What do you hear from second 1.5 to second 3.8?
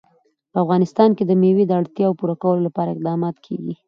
د اړتیاوو پوره کولو لپاره اقدامات کېږي.